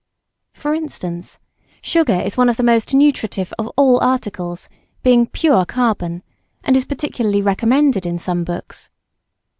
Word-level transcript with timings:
For 0.53 0.73
instance, 0.73 1.39
sugar 1.79 2.19
is 2.25 2.35
one 2.35 2.49
of 2.49 2.57
the 2.57 2.63
most 2.63 2.91
nutritive 2.95 3.53
of 3.59 3.67
all 3.77 4.01
articles, 4.03 4.67
being 5.03 5.27
pure 5.27 5.63
carbon, 5.63 6.23
and 6.63 6.75
is 6.75 6.85
particularly 6.85 7.43
recommended 7.43 8.07
in 8.07 8.17
some 8.17 8.43
books. 8.43 8.89